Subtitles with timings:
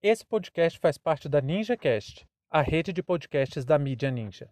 [0.00, 4.48] Esse podcast faz parte da NinjaCast, a rede de podcasts da mídia Ninja.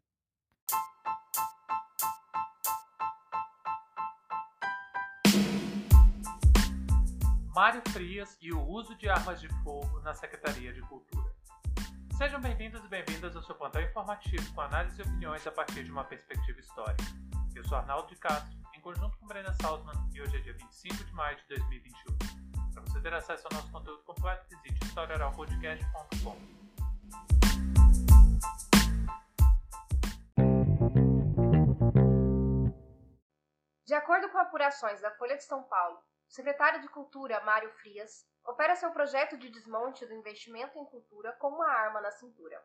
[7.55, 11.33] Mário Frias e o uso de armas de fogo na Secretaria de Cultura.
[12.19, 15.93] Sejam bem-vindos e bem-vindas ao seu plantão informativo com análise e opiniões a partir de
[15.93, 17.05] uma perspectiva histórica.
[17.55, 21.05] Eu sou Arnaldo de Castro, em conjunto com Brenda Salzman, e hoje é dia 25
[21.05, 22.46] de maio de 2021.
[22.77, 26.37] Para você ter acesso ao nosso conteúdo completo, visite historioralpodcast.com.
[33.87, 38.29] De acordo com apurações da Folha de São Paulo, o secretário de Cultura, Mário Frias,
[38.45, 42.63] opera seu projeto de desmonte do investimento em cultura com uma arma na cintura.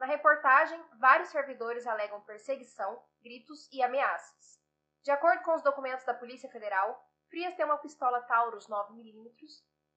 [0.00, 4.58] Na reportagem, vários servidores alegam perseguição, gritos e ameaças.
[5.02, 9.32] De acordo com os documentos da Polícia Federal, Frias tem uma pistola Taurus 9mm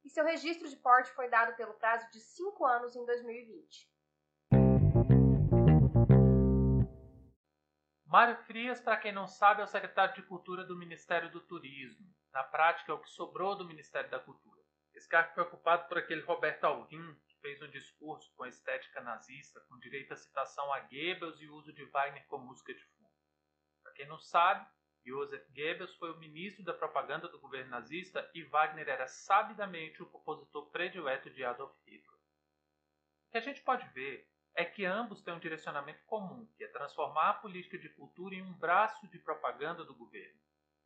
[0.06, 3.92] e seu registro de porte foi dado pelo prazo de 5 anos em 2020.
[8.06, 12.08] Mário Frias, para quem não sabe, é o secretário de Cultura do Ministério do Turismo.
[12.32, 14.62] Na prática, é o que sobrou do Ministério da Cultura.
[14.94, 19.60] Esse cargo foi ocupado por aquele Roberto Alvim, que fez um discurso com estética nazista,
[19.68, 23.12] com direito à citação a Goebbels e uso de Wagner como música de fundo.
[23.84, 24.66] Para quem não sabe,
[25.06, 30.08] Joseph Goebbels foi o ministro da propaganda do governo nazista e Wagner era sabidamente o
[30.08, 32.20] compositor predileto de Adolf Hitler.
[33.28, 36.68] O que a gente pode ver é que ambos têm um direcionamento comum, que é
[36.70, 40.40] transformar a política de cultura em um braço de propaganda do governo.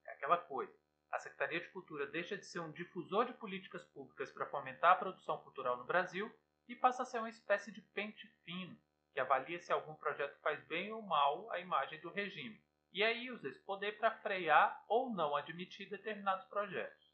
[0.05, 0.77] É aquela coisa.
[1.11, 4.97] A Secretaria de Cultura deixa de ser um difusor de políticas públicas para fomentar a
[4.97, 6.29] produção cultural no Brasil
[6.67, 8.77] e passa a ser uma espécie de pente fino,
[9.13, 12.61] que avalia se algum projeto faz bem ou mal à imagem do regime,
[12.91, 17.09] e aí usa esse poder para frear ou não admitir determinados projetos.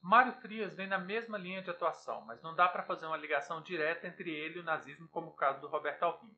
[0.00, 3.62] Mário Frias vem na mesma linha de atuação, mas não dá para fazer uma ligação
[3.62, 6.36] direta entre ele e o nazismo, como o caso do Roberto Alvim.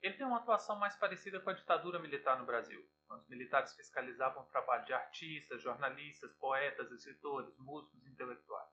[0.00, 3.74] Ele tem uma atuação mais parecida com a ditadura militar no Brasil, quando os militares
[3.74, 8.70] fiscalizavam o trabalho de artistas, jornalistas, poetas, escritores, músicos e intelectuais.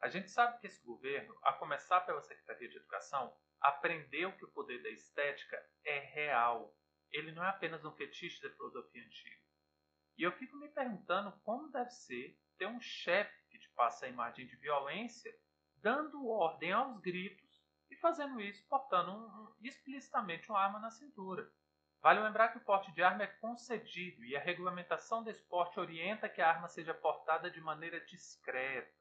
[0.00, 4.52] A gente sabe que esse governo, a começar pela Secretaria de Educação, aprendeu que o
[4.52, 6.72] poder da estética é real.
[7.12, 9.48] Ele não é apenas um fetiche da filosofia antiga.
[10.16, 14.08] E eu fico me perguntando como deve ser ter um chefe que te passa a
[14.08, 15.32] imagem de violência,
[15.76, 17.48] dando ordem aos gritos
[17.90, 21.50] e fazendo isso portando um, um, explicitamente uma arma na cintura.
[22.00, 26.28] Vale lembrar que o porte de arma é concedido e a regulamentação desse porte orienta
[26.28, 28.92] que a arma seja portada de maneira discreta.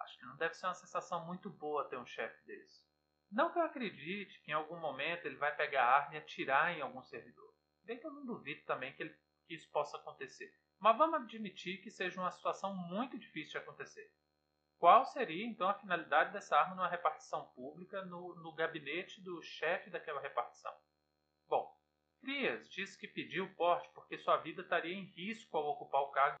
[0.00, 2.86] Acho que não deve ser uma sensação muito boa ter um chefe desse.
[3.30, 6.72] Não que eu acredite que em algum momento ele vai pegar a arma e atirar
[6.72, 7.47] em algum servidor.
[7.88, 9.16] Bem que eu não duvido também que, ele,
[9.46, 10.54] que isso possa acontecer.
[10.78, 14.12] Mas vamos admitir que seja uma situação muito difícil de acontecer.
[14.78, 19.88] Qual seria então a finalidade dessa arma numa repartição pública no, no gabinete do chefe
[19.88, 20.70] daquela repartição?
[21.48, 21.74] Bom,
[22.20, 26.10] Frias disse que pediu o porte porque sua vida estaria em risco ao ocupar o
[26.10, 26.36] cargo.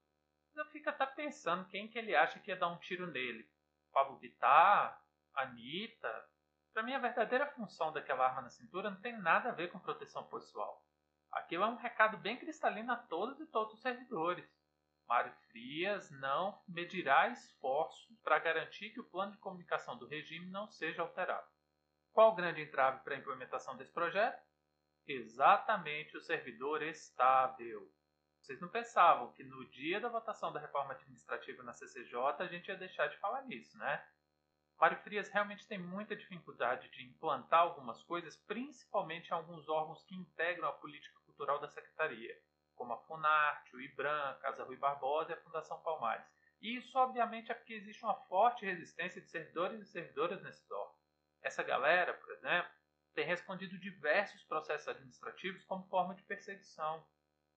[0.54, 3.50] Mas eu fico até pensando quem que ele acha que ia dar um tiro nele.
[3.90, 5.02] Pablo Vittar?
[5.32, 6.28] Anitta?
[6.74, 9.80] Para mim, a verdadeira função daquela arma na cintura não tem nada a ver com
[9.80, 10.86] proteção pessoal.
[11.38, 14.44] Aquilo é um recado bem cristalino a todos e todos os servidores.
[15.08, 20.66] Mário Frias não medirá esforços para garantir que o plano de comunicação do regime não
[20.66, 21.46] seja alterado.
[22.12, 24.42] Qual o grande entrave para a implementação desse projeto?
[25.06, 27.88] Exatamente o servidor estável.
[28.40, 32.66] Vocês não pensavam que no dia da votação da reforma administrativa na CCJ a gente
[32.66, 34.04] ia deixar de falar nisso, né?
[34.78, 40.68] Mário Frias realmente tem muita dificuldade de implantar algumas coisas, principalmente alguns órgãos que integram
[40.68, 42.36] a política cultural da Secretaria,
[42.74, 46.26] como a Funarte, o IBRAM, Casa Rui Barbosa e a Fundação Palmares.
[46.60, 50.98] E isso, obviamente, é porque existe uma forte resistência de servidores e servidoras nesses órgãos.
[51.40, 52.70] Essa galera, por exemplo,
[53.14, 57.06] tem respondido diversos processos administrativos como forma de perseguição.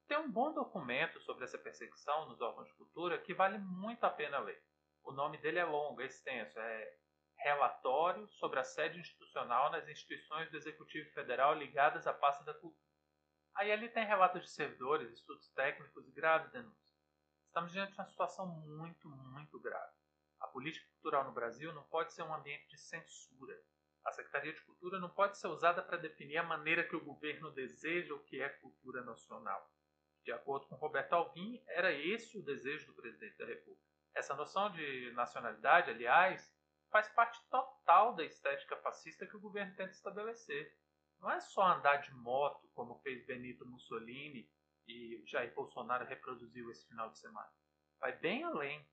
[0.07, 4.11] Tem um bom documento sobre essa perseguição nos órgãos de cultura que vale muito a
[4.11, 4.63] pena ler.
[5.03, 6.97] O nome dele é longo, é extenso, é
[7.37, 12.91] relatório sobre a sede institucional nas instituições do Executivo Federal ligadas à pasta da cultura.
[13.55, 16.91] Aí ali tem relatos de servidores, estudos técnicos e graves denúncias.
[17.47, 19.93] Estamos diante de uma situação muito, muito grave.
[20.39, 23.61] A política cultural no Brasil não pode ser um ambiente de censura.
[24.03, 27.51] A Secretaria de Cultura não pode ser usada para definir a maneira que o governo
[27.51, 29.69] deseja o que é cultura nacional.
[30.23, 33.85] De acordo com Roberto Alvim, era esse o desejo do presidente da República.
[34.15, 36.51] Essa noção de nacionalidade, aliás,
[36.89, 40.75] faz parte total da estética fascista que o governo tenta estabelecer.
[41.22, 44.50] Não é só andar de moto, como fez Benito Mussolini
[44.88, 47.50] e Jair Bolsonaro reproduziu esse final de semana.
[48.00, 48.84] Vai bem além.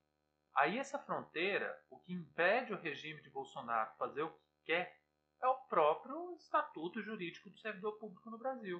[0.55, 4.99] Aí essa fronteira, o que impede o regime de Bolsonaro fazer o que quer
[5.41, 8.79] é o próprio Estatuto Jurídico do Servidor Público no Brasil.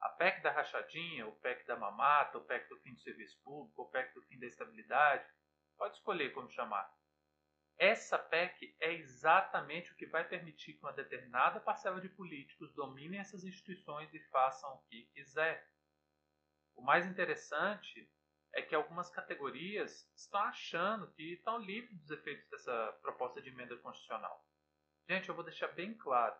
[0.00, 3.82] A PEC da rachadinha, o PEC da mamata, o PEC do fim do serviço público,
[3.82, 5.28] o PEC do fim da estabilidade,
[5.76, 6.92] pode escolher como chamar.
[7.78, 13.20] Essa PEC é exatamente o que vai permitir que uma determinada parcela de políticos dominem
[13.20, 15.64] essas instituições e façam o que quiser.
[16.74, 18.10] O mais interessante
[18.52, 23.76] é que algumas categorias estão achando que estão livres dos efeitos dessa proposta de emenda
[23.76, 24.44] constitucional.
[25.08, 26.36] Gente, eu vou deixar bem claro: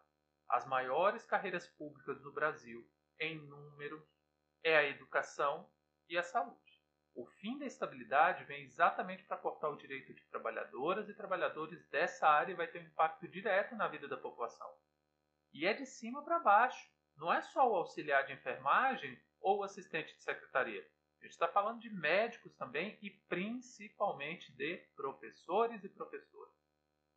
[0.48, 2.90] as maiores carreiras públicas do Brasil,
[3.20, 4.04] em número,
[4.64, 5.70] é a educação
[6.08, 6.77] e a saúde.
[7.18, 12.28] O fim da estabilidade vem exatamente para cortar o direito de trabalhadoras e trabalhadores dessa
[12.28, 14.72] área e vai ter um impacto direto na vida da população.
[15.52, 16.88] E é de cima para baixo.
[17.16, 20.88] Não é só o auxiliar de enfermagem ou o assistente de secretaria.
[21.18, 26.54] A gente está falando de médicos também e principalmente de professores e professoras.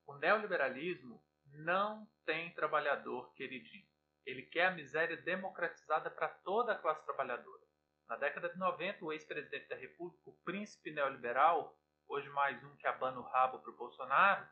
[0.07, 3.85] O neoliberalismo não tem trabalhador queridinho.
[4.25, 7.70] Ele quer a miséria democratizada para toda a classe trabalhadora.
[8.11, 11.79] Na década de 90, o ex-presidente da República, o príncipe neoliberal,
[12.09, 14.45] hoje mais um que abana o rabo para o Bolsonaro,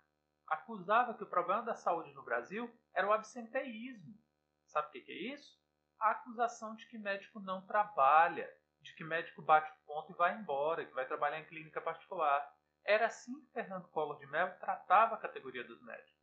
[0.48, 4.18] acusava que o problema da saúde no Brasil era o absenteísmo.
[4.66, 5.60] Sabe o que é isso?
[6.00, 10.40] A acusação de que médico não trabalha, de que médico bate o ponto e vai
[10.40, 12.50] embora, que vai trabalhar em clínica particular.
[12.86, 16.16] Era assim que Fernando Collor de Mello tratava a categoria dos médicos.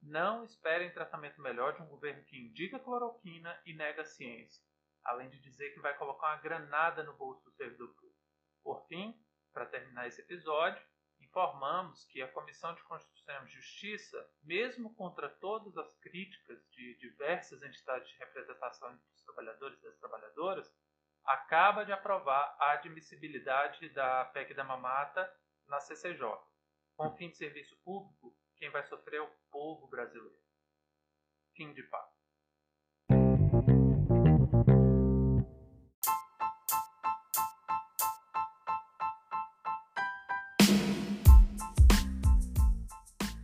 [0.00, 4.64] Não esperem tratamento melhor de um governo que indica cloroquina e nega ciência,
[5.04, 8.18] além de dizer que vai colocar uma granada no bolso do servidor público.
[8.62, 9.14] Por fim,
[9.52, 10.82] para terminar esse episódio,
[11.20, 17.62] informamos que a Comissão de Constituição e Justiça, mesmo contra todas as críticas de diversas
[17.62, 20.72] entidades de representação dos trabalhadores e das trabalhadoras,
[21.24, 25.30] acaba de aprovar a admissibilidade da PEC da mamata
[25.66, 26.24] na CCJ.
[26.96, 30.38] Com fim de serviço público, quem vai sofrer é o povo brasileiro.
[31.56, 32.13] Fim de papo.